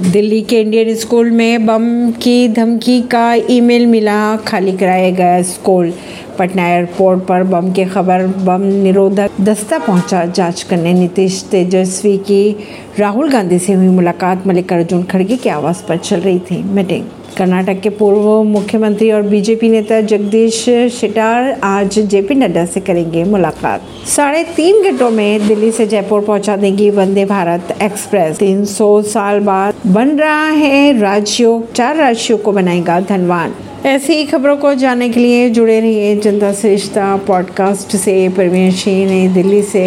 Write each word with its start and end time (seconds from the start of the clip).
दिल्ली 0.00 0.42
के 0.42 0.60
Indian 0.60 0.94
school 0.94 1.30
में 1.30 1.66
बम 1.66 2.10
की 2.10 2.48
धमकी 2.48 3.00
का 3.00 3.34
ईमेल 3.50 3.86
मिला, 3.86 4.36
खाली 4.36 4.72
कराया 4.72 5.10
गया 5.10 5.42
स्कूल। 5.42 5.92
पटना 6.38 6.68
एयरपोर्ट 6.68 7.20
पर 7.20 7.42
बम 7.42 7.72
की 7.72 7.84
खबर, 7.84 8.26
बम 8.26 8.62
निरोधक 8.62 9.30
दस्ता 9.40 9.78
पहुँचा, 9.78 10.24
जाँच 10.24 10.62
करने 10.62 10.92
नीतीश 10.92 11.42
तेजस्वी 11.50 12.16
की 12.18 12.56
राहुल 12.98 13.30
गांधी 13.30 13.58
से 13.58 13.72
हुई 13.72 13.86
मुलाकात। 13.86 14.46
मल्लिकार्जुन 14.46 15.02
खड़गे 15.02 15.36
के 15.36 15.50
आवास 15.50 15.84
पर 15.88 15.96
चल 15.96 16.20
रही 16.20 16.38
थी 16.38 16.62
मीटिंग। 16.62 17.04
कर्नाटक 17.38 17.80
के 17.80 17.88
पूर्व 17.88 18.42
मुख्यमंत्री 18.42 19.10
और 19.10 19.22
बीजेपी 19.22 19.68
नेता 19.68 20.00
जगदीश 20.00 20.64
शेटार 21.00 21.60
आज 21.64 21.98
जेपी 21.98 22.34
नड्डा 22.34 22.64
से 22.66 22.80
करेंगे 22.80 23.24
मुलाकात। 23.24 23.82
साढ़े 24.06 24.44
तीन 24.44 24.82
घंटों 24.82 25.10
में 25.10 25.48
दिल्ली 25.48 25.70
से 25.70 25.86
जयपुर 25.86 26.20
पहुँचा 26.20 26.56
देगी 26.56 26.90
वंदे 26.90 27.24
भारत 27.24 27.78
एक्सप्रेस। 27.82 28.38
300 28.38 29.02
साल 29.02 29.40
बाद 29.40 29.74
बन 29.86 30.08
रहा 30.08 30.48
है 30.48 31.00
राज्यों 31.00 31.60
चार 31.74 31.96
राज्यों 31.96 32.38
को 32.38 32.52
बनाएगा 32.52 33.00
धनवान। 33.00 33.54
ऐसी 33.86 34.12
ही 34.12 34.24
खबरों 34.24 34.56
को 34.56 34.74
जानने 34.74 35.08
के 35.08 35.20
लिए 35.20 35.50
जुड़े 35.50 35.80
रहिए 35.80 36.16
जनता 36.16 36.52
श्रेष्ठता 36.52 37.16
पॉडकास्ट 37.16 37.96
से। 37.96 38.28
परवीन 38.28 38.70
सिंह 38.70 39.06
नई 39.10 39.28
दिल्ली 39.28 39.62
से 39.62 39.82